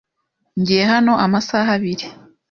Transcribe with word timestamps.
Ngiye 0.59 0.83
hano 0.91 1.11
amasaha 1.25 1.69
abiri. 1.77 2.05